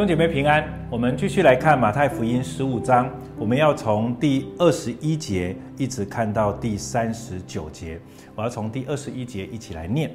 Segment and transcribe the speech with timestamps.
[0.00, 3.06] 兄姐妹平安，我们继续来看马太福音十五章，
[3.36, 8.00] 我们要从第二十一节一直看到第三十九节。
[8.34, 10.10] 我要从第二十一节一起来念。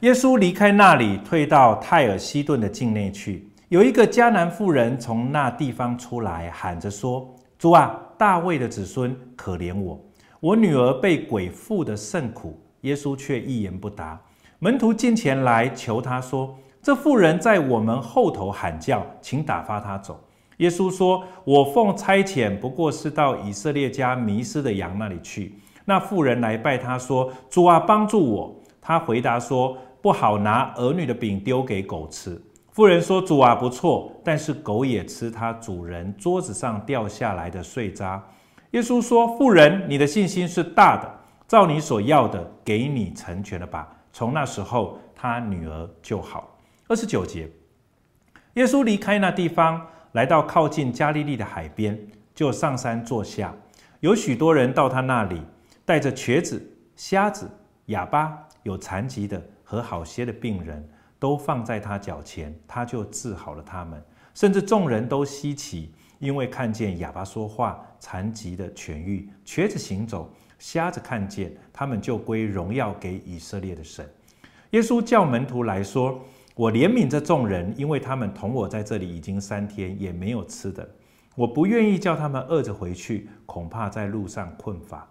[0.00, 3.46] 耶稣离开那里，退到泰尔西顿的境内去。
[3.68, 7.28] 有一个迦南妇人从那地方出来，喊着说
[7.60, 10.02] ：“主啊，大卫的子孙，可怜我，
[10.40, 14.18] 我女儿被鬼附的甚苦。”耶稣却一言不答。
[14.60, 16.56] 门徒近前来求他说。
[16.86, 20.20] 这妇人在我们后头喊叫，请打发他走。
[20.58, 38.24] 耶稣说：“我奉差遣，不过是到以色列家迷失的羊那里去。”那妇人来拜他说：“主啊，帮助我。”他回答说：“不好拿儿女的饼丢给狗吃。”妇人说：“主啊，不错，但是狗也吃它主人桌子上掉下来的碎渣。”
[38.70, 41.12] 耶稣说：“妇人，你的信心是大的，
[41.48, 46.48] 照你所要的，给你成全了吧。”从那时候，他女儿就好。
[46.88, 47.50] 二十九节，
[48.54, 51.98] 耶稣离开那地方，来到靠近加利利的海边，
[52.32, 53.52] 就上山坐下。
[53.98, 55.42] 有许多人到他那里，
[55.84, 56.64] 带着瘸子、
[56.94, 57.50] 瞎子、
[57.86, 64.00] 哑巴、有残疾的和好些的病人，都放在他脚前，他就治好了他们。
[64.32, 74.08] 甚至众人都稀奇，因为看见哑巴说话、残疾的痊愈、瘸子行走、瞎子看见，他们就归荣耀给以色列的神。
[74.70, 76.24] 耶稣叫门徒来说。
[76.56, 80.88] 我怜悯这众人，因为他们同我在这里已经三天，也没有吃的。
[81.34, 85.06] 我不愿意叫他们饿着回去，恐怕在路上困乏。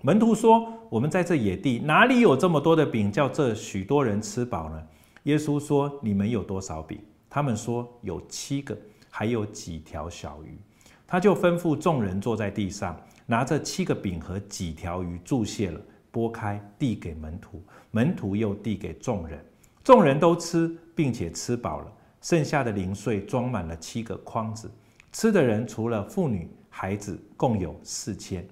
[0.00, 4.82] 门徒说：“我们在这野地，哪里有这么多的饼，叫这许多人吃饱呢？”
[5.24, 8.74] 耶稣说：“你们有多少饼？”他们说：“有七个，
[9.10, 10.58] 还有几条小鱼。”
[11.06, 15.78] 他就吩咐众人坐在地上，拿着七个饼和几条鱼，祝谢了，
[16.10, 19.38] 拨开，递给门徒，门徒又递给众人。
[19.84, 24.70] 众人都吃，并且吃饱了，剩下的零碎装满了七个筐子。
[25.12, 28.42] 吃的人除了妇女、孩子，共有四千。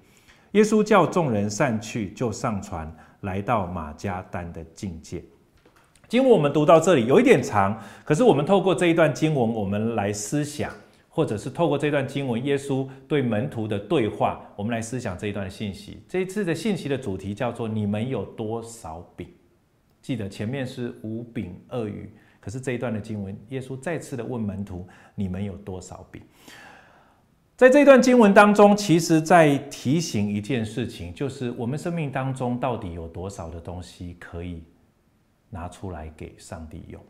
[0.51, 5.25] 耶稣叫众人散去，就上船，来到马加丹的境界。
[6.07, 10.71] 经文我们读到这里有一点长，可是我们透过这一段经文，我们来思想，
[11.09, 16.03] 或者是透过这段经文，耶稣对门徒的对话，我们来思想这一段信息。
[16.07, 19.27] 这一次的信息的主题叫做“你们有多少饼”。
[20.03, 26.21] 记得前面是五饼二鱼，可是这一段的经文，耶稣再次的问门徒：“你们有多少饼？”
[27.55, 34.61] 在这段经文当中，其实在提醒一件事情，就是我们生命当中到底有多少的东西可以
[35.49, 37.01] 拿出来给上帝用。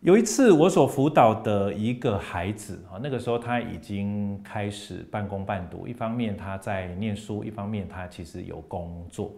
[0.00, 9.34] 有一次，我所辅导的一个孩子啊，那个时候他已经开始半工半读，一方面他在念书，一方面他其实有工作。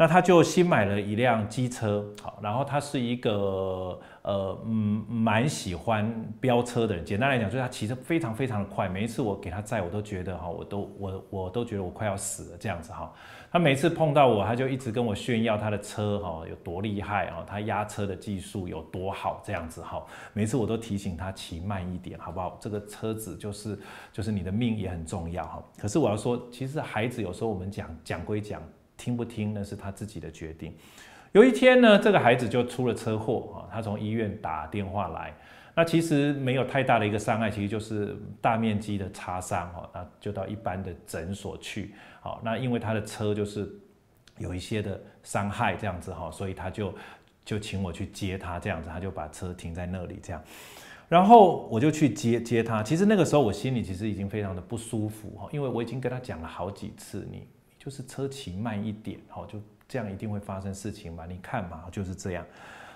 [0.00, 7.04] 那他就新买了一辆机车，好，然后他是一个呃嗯蛮喜欢飙车的人。
[7.04, 8.88] 简单来讲，就是他骑车非常非常的快。
[8.88, 13.12] 每一次我给他载，我都觉得哈，我都我我都觉得我快要死了这样子哈。
[13.52, 20.02] 他每次碰到我，他就一直跟我炫耀他的车哈有多厉害啊，他压车的技术有多好这样子哈。
[20.32, 22.56] 每次我都提醒他骑慢一点，好不好？
[22.58, 23.78] 这个车子就是
[24.10, 25.62] 就是你的命也很重要哈。
[25.76, 28.62] 可是我要说，其实孩子有时候我们讲讲归讲。
[29.00, 30.74] 听不听那是他自己的决定。
[31.32, 35.32] 有一天呢，这个孩子就出了车祸啊，他从医院打电话来，
[35.74, 41.94] 那其实没有太大的一个伤害，其实就是大面积的擦伤哈，那就到一般的诊所去。
[42.20, 43.66] 好，那因为他的车就是
[44.38, 46.92] 有一些的伤害这样子哈，所以他就
[47.44, 50.42] 就请我去接他这样子，他就把车停在那里这样，
[51.08, 52.82] 然后我就去接接他。
[52.82, 57.46] 其实那个时候我心里其实已经非常的不舒服哈，因为我已经跟他讲了好几次你。
[57.82, 59.58] 就是车骑慢一点，好，就
[59.88, 61.24] 这样一定会发生事情嘛？
[61.26, 62.44] 你看嘛，就是这样。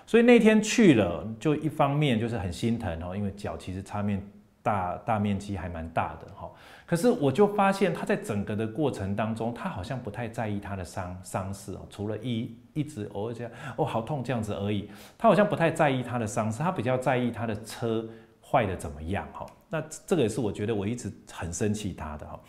[0.05, 4.23] 所以那天去了，就一方面就是很心疼哦，因为脚其实擦面
[4.61, 6.47] 大大面积还蛮大的哈。
[6.85, 14.87] 可是我就发现他在整个的过程当中，他好像不太在意他的伤伤势哦，除了一一直偶尔这样哦好痛这样子而已。
[15.17, 18.07] 他好像不太在意他的伤势，他比较在意他的车
[18.39, 19.43] 坏的怎么样哈。
[19.67, 22.39] 那这个也是我觉得我一直很生气他的哈。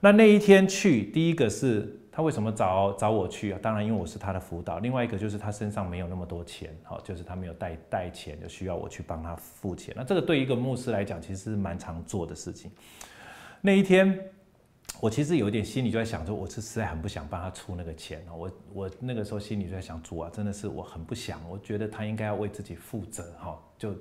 [0.00, 3.58] 那那一天去，第一个是他为什么找找我去啊？
[3.62, 4.78] 当然，因为我是他的辅导。
[4.78, 9.94] 另外一个就是他身上没有那么多钱，好，就是他没有带带钱，就需要我去帮他付钱。
[9.96, 12.70] 那这个对一个牧师来讲，其实是蛮常做的事情。
[13.60, 14.18] 那一天，
[15.00, 18.22] 我其实有点心里就在想说，我是实在很不想帮他出那个钱。
[18.36, 23.94] 我我那个时候心里就在想，主啊，真的是我很不想，我觉得他应该要为自己负责，哈，就。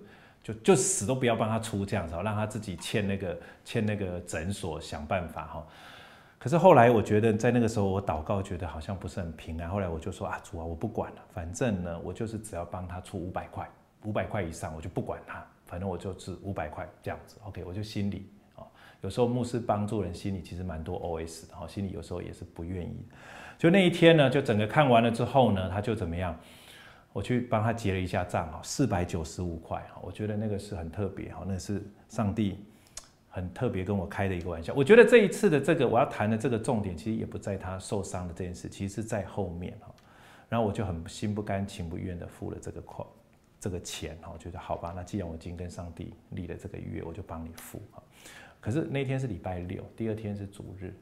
[0.45, 5.68] 就就死都不要帮他出这样子，让他自己欠那个欠那个诊所想办法哈。
[6.38, 9.68] 可是后来我觉得在那个时候我祷告，觉得好像不是很平安。
[9.68, 13.68] 后来我就说啊，主啊，我不管了，反正呢，我就是只要帮他出五百块，
[14.03, 15.44] 五百块以上我就不管他。
[15.65, 18.62] 反正我就值五百块这样子，OK，我就心里啊，
[19.01, 23.03] 有时候牧师帮助人，心里其实蛮多 OS 的哈，心里有时候也是不愿意。
[23.57, 26.39] 就那一天呢，就整个看完了之后呢，他就怎么样？
[27.16, 32.60] 我去帮他结了一下账哈，四百九十五块哈，我觉得那个是很特别哈，那是上帝
[33.30, 34.74] 很特别跟我开的一个玩笑。
[34.74, 39.96] 我觉得这一次的这个我要谈的这个重点，其实也不在他受伤的这件事，其实是在后面哈。
[40.50, 43.08] 然后我就很心不甘情不愿的付了这个款，
[43.62, 48.04] 这个钱哈，我觉得好吧，那既然我已经跟上帝立了这个约，我就帮你付哈。
[48.60, 50.94] 可是那天是礼拜六，第二天是主日，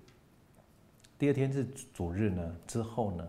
[1.17, 3.27] 第二天是主日呢之后呢？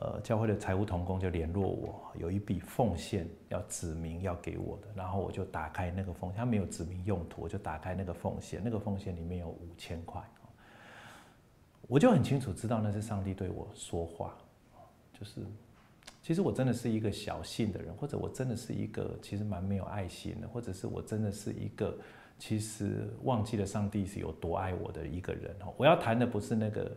[0.00, 10.22] 呃，教会的财务同工就联络我，有一笔奉献要指明要给我的，然后我就打开那个奉献，他没有指明用途，我就打开那个奉献，那个奉献里面有五千块，
[11.82, 14.34] 我就很清楚知道那是上帝对我说话，
[15.12, 15.42] 就是
[16.22, 21.94] 其实我真的是一个小信的人，或者我真的是一个其实蛮没有爱心的，或者是我真的是一个
[22.38, 25.54] 其实忘记了上帝是有多爱我的一个人。
[25.76, 26.90] 我要谈的不是那个。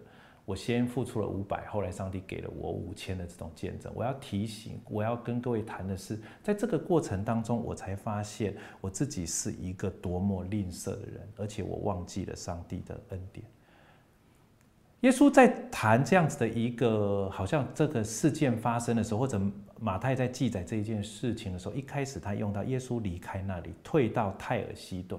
[0.45, 3.89] 我先付出了五百，后来上帝给了我五千的这种见证。
[3.95, 13.45] 我要提醒，我要跟各位谈的是，在这个过程当中，我才发现我自己是一个多么吝啬的人，而且我忘记了上帝的恩典。
[14.99, 19.39] 耶稣在谈这样子的一个，好像这个事件发生的时候，或者
[19.79, 25.17] 马太在记载这一件事情的时候，一开始他用到耶稣离开那里，退到泰尔西顿。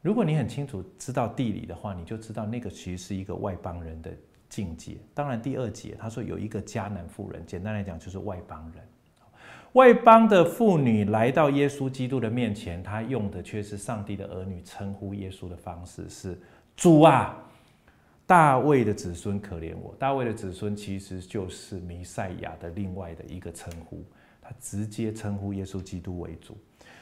[0.00, 4.12] 如果你很清楚知道地理的话，你就知道那个其实是一个外邦人的。
[4.54, 4.96] 境界。
[5.12, 8.84] 当然，第二节他说有一个迦南妇人，简单来讲就是外邦人。
[9.72, 16.38] 外邦的妇女来到耶稣基督的面前，她用的却是上帝的儿女称呼耶稣的方式是
[16.76, 17.36] “主啊，
[18.24, 24.04] 大卫的子孙，可怜我。”大卫的子孙其实就是弥赛亚的另外的一个称呼，
[24.40, 26.56] 他直接称呼耶稣基督为主。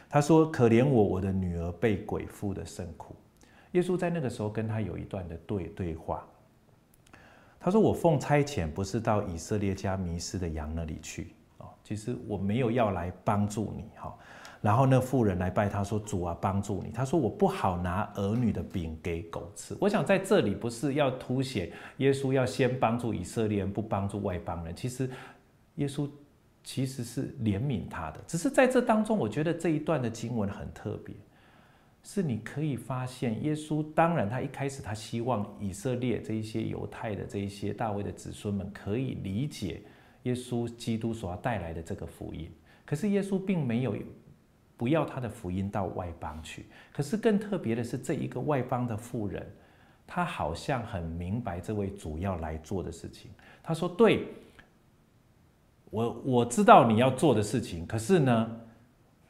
[0.08, 3.14] 他说：“可怜我，我的女儿被鬼附的甚苦。”
[3.72, 6.26] 耶稣在那个时候跟他有一段的对对话。
[7.62, 11.66] 他说：“我奉差遣，不是到以色列家迷失的羊那里去啊。
[11.84, 14.12] 其实我没有要来帮助你哈。
[14.60, 24.74] 然后那妇人来拜他说：‘主啊，帮助你。’他说：‘我不好拿儿女的饼给狗吃。’我想在这里不是要凸显耶稣要先帮助以色列人，不帮助外邦人。
[24.74, 25.08] 其实
[25.76, 26.10] 耶稣
[26.64, 31.14] 其实是怜悯他的，只是在这当中，我觉得这一段的经文很特别。”
[32.04, 39.80] 是你可以发现，耶稣当然他一开始他希望以色列这一些犹太的这一些大卫的子孙们可以理解
[40.24, 42.50] 耶稣基督所要带来的这个福音。
[42.84, 43.96] 可是耶稣并没有
[44.76, 46.66] 不要他的福音到外邦去。
[46.92, 49.46] 可是更特别的是，这一个外邦的妇人，
[50.04, 53.30] 他好像很明白这位主要来做的事情。
[53.62, 54.26] 他说：“对，
[55.90, 58.60] 我我知道你要做的事情，可是呢？”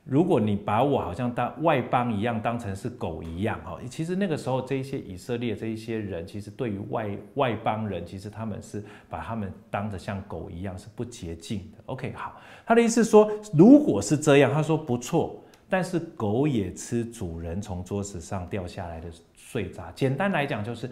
[0.05, 11.79] 如果你把我好像当外邦一样当成是狗一样哈，其实那个时候这一些以色列这一些人，其实对于外外邦人，其实他们是把他们当着像狗一样是不洁净的。
[11.87, 19.93] OK，好，他的意思说，如果是这样，他说不错，但是狗也吃主人从桌子上掉下来的碎渣。
[19.93, 20.91] 简单来讲，就是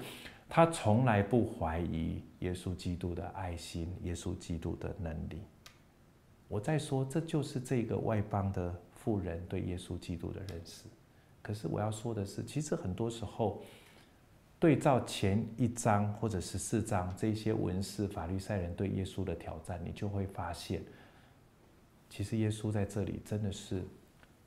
[0.48, 5.42] 他从来不怀疑耶稣基督的爱心，耶稣基督的能力。
[6.46, 8.72] 我在说，这就是这个外邦的。
[9.02, 10.84] 富人对耶稣基督的认识，
[11.40, 13.62] 可是我要说的是，其实很多时候
[14.58, 20.82] 对照前一章或者十四章这些文士法律赛人对耶稣的挑战，你就会发现，
[22.10, 23.82] 其实耶稣在这里真的是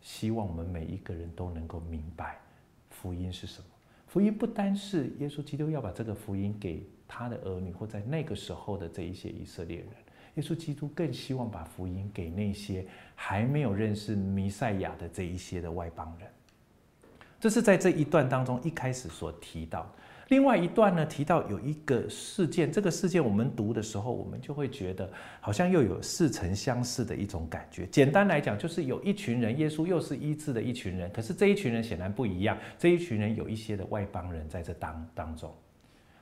[0.02, 2.40] 希望我们每一个人都能够明白
[2.92, 3.66] 福音是什么。
[4.06, 9.88] 福音不单是耶稣基督要把这个福音给他的儿女，或在那个时候的这一些以色列人。
[10.36, 12.86] 耶稣基督更希望把福音给那些
[13.16, 16.28] 还没有认识弥赛亚的这一些的外邦人。
[17.40, 19.94] 这是在这一段当中一开始所提到。
[20.30, 25.08] 另外一段呢，提到有一个事件，这个事件我们读的时候，我们就会觉得
[25.42, 27.86] 好像又有似曾相识的一种感觉。
[27.88, 32.58] 简单来讲，就是有一群人，耶稣又是医治的一群人，可是这一群人显然不一样。
[32.80, 35.54] 这一群人有一些的外邦人在这当当中。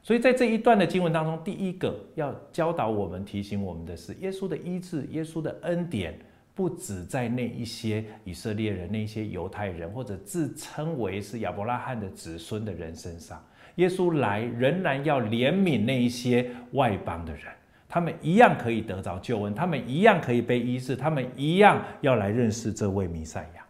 [0.04, 6.18] 所以在这一段的经文当中，第一个要教导我们、提醒我们的是，耶稣的医治、耶稣的恩典，
[6.56, 13.40] 不止在那一些以色列人、那一些犹太人，或者自称为是亚伯拉罕的子孙的人身上。
[13.76, 17.44] 耶稣来仍然要怜悯那一些外邦的人，
[17.88, 23.61] 他们一样可以得着救恩，他们一样可以被医治，他们一样要来认识这位弥赛亚。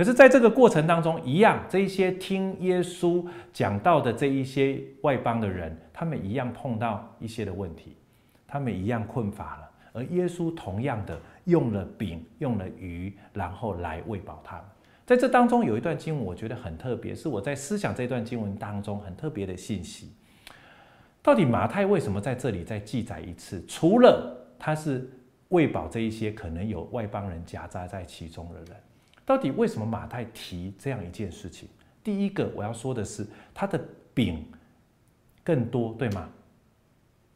[0.00, 7.94] 可是，在这个过程当中，一样，这一些听耶稣讲到的这一些外邦的人，他们一样碰到一些的问题，
[8.48, 9.70] 他们一样困乏了。
[9.92, 14.64] 而耶稣同样的用了饼，用了鱼，然后来喂饱他们。
[15.04, 20.14] 在这当中有一段经文，我觉得很特别，是我在思想这段经文当中很特别的信息。
[21.20, 23.62] 到底马太为什么在这里再记载一次？
[23.68, 25.10] 除了他是
[25.48, 28.68] 喂饱这一些可能有外邦人夹杂在其中的人，
[29.30, 31.68] 到底为什么马太提这样一件事情？
[32.02, 33.80] 第一个我要说的是，他的
[34.12, 34.44] 饼
[35.44, 36.28] 更多，对吗？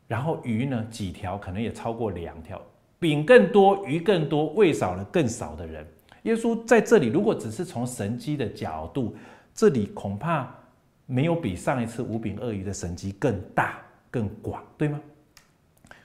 [0.09, 2.61] 然后鱼呢，几条可能也超过两条，
[2.99, 5.87] 饼更多，鱼更多，喂少了更少的人。
[6.25, 9.15] 耶稣在这里，如果只是从神迹的角度，
[9.55, 10.53] 这里恐怕
[11.07, 15.01] 没有比上一次五饼二鱼的神迹更大、更广，对吗？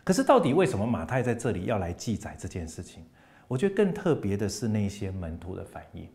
[0.04, 3.04] 可是到底为什么马太在这里要来记载这件事情？
[3.50, 6.08] 我觉得更特别的是那些门徒的反应。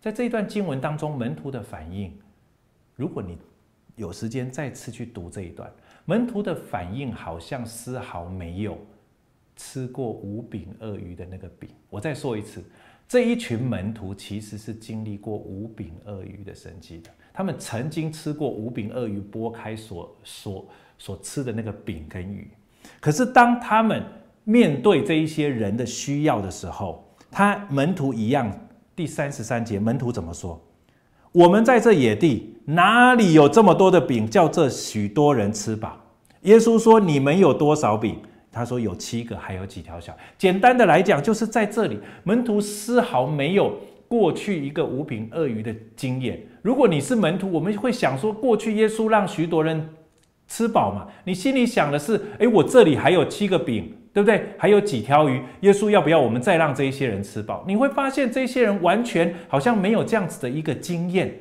[0.00, 2.12] 在这一段经文当中，门徒的反应，
[2.96, 3.38] 如果你
[3.94, 5.72] 有时间再次去读这一段，
[6.04, 8.76] 门徒的反应好像丝毫没有
[9.54, 11.70] 吃过五饼二鱼的那个饼。
[11.88, 12.62] 我再说一次。
[13.06, 22.50] 这一群门徒其实是经历过五饼二鱼的神迹的，他们曾经吃过五饼二鱼剥开所所所吃的那个饼跟鱼。
[23.00, 24.02] 可是当他们
[24.44, 28.50] 面对这一些人的需要的时候，他门徒一样。
[28.96, 30.62] 第三十三节，门徒怎么说？
[31.32, 35.98] 我们在这野地哪里有这么多的饼，叫这许多人吃饱？
[36.42, 38.20] 耶稣说：“你们有多少饼？”
[38.52, 40.16] 他说有七个，还有几条小。
[40.38, 46.40] 简单的来讲，就是在这里，门徒丝毫没有过去一个五饼二鱼的经验。
[46.62, 49.88] 如果你是门徒，我们会想说，过去耶稣让许多人
[50.46, 51.08] 吃饱嘛？
[51.24, 54.54] 你心里想的是，诶，我这里还有七个饼，对不对？
[54.56, 57.64] 还有几条鱼，耶稣要不要我们再让这一些人吃饱？
[57.66, 61.36] 你会发现，这些人完全好像没有这样子的一个经验。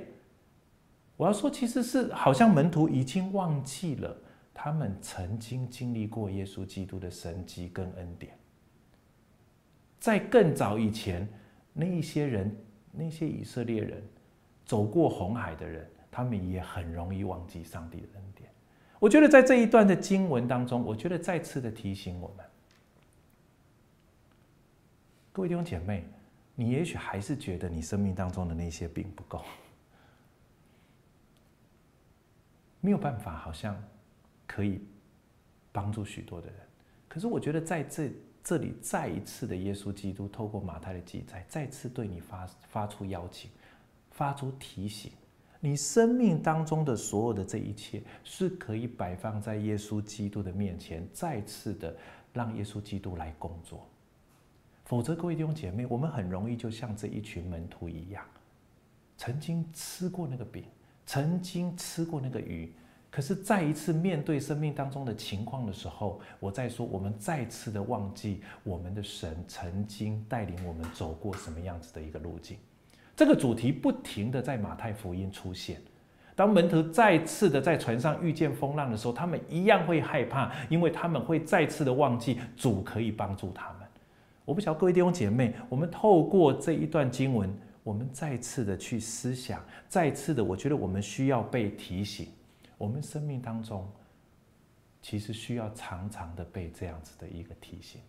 [1.15, 4.18] 我要说，其实是好像门徒已经忘记了。
[4.56, 8.32] 他们曾经经历过耶稣基督的神迹跟恩典，
[10.00, 11.27] 在更早以前，
[11.74, 12.56] 那一些人，
[12.92, 14.01] 那些以色列人，
[14.63, 18.50] 走过红海的人，他们也很容易忘记上帝的恩典。
[19.00, 22.46] 我觉得在这一段的经文当中，我觉得再次的提醒我们，
[25.34, 26.06] 各位弟兄姐妹，
[26.56, 29.44] 你也许还是觉得你生命当中的那些并不够，
[32.80, 33.75] 没有办法，好像。
[34.46, 34.80] 可以
[35.72, 36.56] 帮助许多的人，
[37.08, 38.12] 可是我觉得在这
[38.44, 43.50] 这里再一次的耶稣基督透过马太的记载，再次对你发发出邀请，
[44.12, 45.12] 发出提醒，
[45.60, 51.96] 你生命当中的所有的这一切是可以摆放在耶稣基督的面前，再次的
[52.32, 53.90] 让耶稣基督来工作。
[54.86, 58.24] 否则，各位弟兄姐妹，我们很容易就像这一群门徒一样，
[59.18, 60.66] 曾经吃过那个饼，
[61.06, 62.72] 曾经吃过那个鱼。
[63.10, 72.58] 可是再一次面对生命当中的情况的时候，我再说，我们再次的忘记我们的神曾经带领我们走过什么样子的一个路径。
[73.16, 75.80] 这个主题不停的在马太福音出现。
[76.36, 83.83] 当门徒再次的在船上遇见风浪的时候，他们一样会害怕，因为他们会再次的忘记主可以帮助他们。
[84.46, 92.28] 我不晓得各位弟兄姐妹，我们透过这一段经文，我们再次的去思想，再次的，我觉得我们需要被提醒。
[92.78, 93.90] 我们生命当中，
[95.02, 98.02] 其实需要常常的被这样子的一个提醒，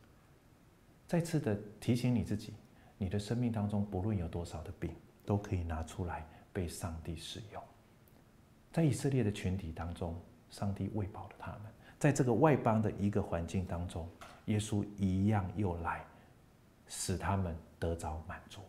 [1.06, 2.54] 再次的提醒你自己，
[2.98, 4.90] 你的生命当中不论有多少的病，
[5.24, 7.62] 都可以拿出来被上帝使用。
[8.72, 14.08] 在以色列的群体当中，上帝喂饱了他们；在这个外邦的一个环境当中，
[14.46, 16.04] 耶稣一样又来
[16.86, 18.60] 使他们得着满足。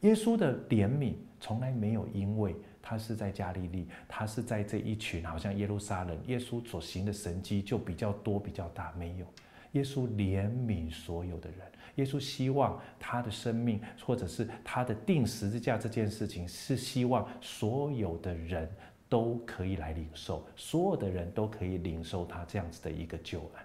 [0.00, 2.54] 耶稣的怜悯从来没有因为。
[2.82, 8.90] 他是在加利利，他是在这一群，好像耶路撒冷，耶稣所行的神迹就比较多、比较大。
[8.92, 9.26] 没有，
[9.72, 11.58] 耶稣怜悯所有的人，
[11.96, 18.68] 耶稣希望他的生命，或者是他的钉十字架这件事情，是希望所有的人
[19.10, 23.64] 都可以来领受，所有的人都可以领受他这样子的一个救恩。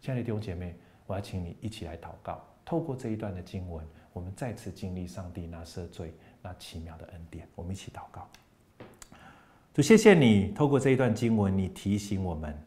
[0.00, 0.74] 亲爱的弟兄姐妹，
[1.06, 7.48] 我要请你一起来祷告，透过这一段的经文，我们再次经历上帝那赦罪、那奇妙的恩典。
[7.54, 8.28] 我们一起祷告。
[9.72, 12.58] 主，谢谢你透过这一段经文，你提醒我们，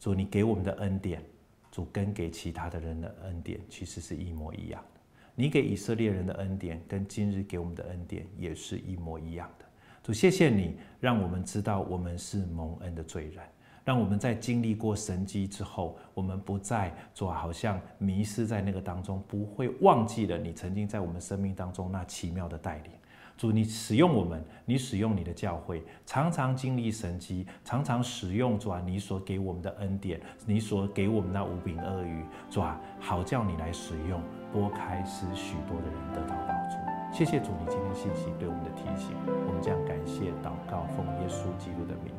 [0.00, 1.22] 主，你给我们的恩典，
[1.70, 5.00] 主跟给其他的人的恩典其实是一模一样的。
[5.36, 9.64] 你给以色列人的恩典，跟今日给我们的恩典也是一模一样的。
[10.02, 13.44] 主，谢谢你让我们知道我们是蒙恩的罪人，
[13.86, 22.90] 让我们在经历过神迹之后，我们不再做好像迷失在那个当中，不会忘记了你曾经在我们生命当中那奇妙的带领。
[23.36, 34.20] 主，你使用我们，你使用你的教会，常常经历神迹，常常使用主啊，你所给我们的恩典，你所给我们那五饼二鱼，主啊，好叫你来使用，
[34.52, 36.76] 拨开使许多的人得到帮助。
[37.16, 39.12] 谢谢主，你今天信息对我们的提醒，
[39.46, 42.12] 我们将感谢祷告，奉耶稣基督的名，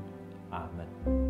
[0.51, 1.26] 阿门。